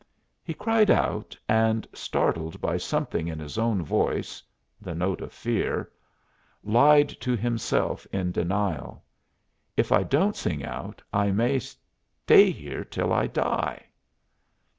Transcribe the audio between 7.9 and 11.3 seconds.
in denial: "If I don't sing out I